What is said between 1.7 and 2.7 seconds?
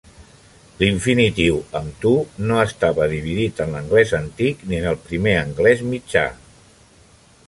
amb "to" no